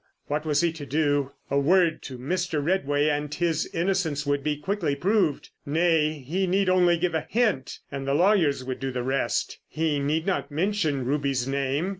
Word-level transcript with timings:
What 0.25 0.47
was 0.47 0.61
he 0.61 0.71
to 0.71 0.85
do? 0.87 1.31
A 1.51 1.59
word 1.59 2.01
to 2.05 2.17
Mr. 2.17 2.59
Redway, 2.65 3.07
and 3.07 3.31
his 3.31 3.67
innocence 3.71 4.25
would 4.25 4.43
be 4.43 4.57
quickly 4.57 4.95
proved. 4.95 5.51
Nay, 5.63 6.13
he 6.25 6.47
need 6.47 6.69
only 6.69 6.97
give 6.97 7.13
a 7.13 7.27
hint, 7.29 7.77
and 7.91 8.07
the 8.07 8.15
lawyers 8.15 8.63
would 8.63 8.79
do 8.79 8.89
the 8.89 9.03
rest. 9.03 9.59
He 9.67 9.99
need 9.99 10.25
not 10.25 10.49
mention 10.49 11.05
Ruby's 11.05 11.47
name. 11.47 11.89